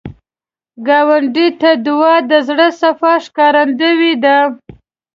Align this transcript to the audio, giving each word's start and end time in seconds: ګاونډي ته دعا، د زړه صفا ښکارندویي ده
ګاونډي 0.87 1.47
ته 1.61 1.69
دعا، 1.85 2.15
د 2.29 2.31
زړه 2.47 2.67
صفا 2.79 3.13
ښکارندویي 3.25 4.13
ده 4.23 4.37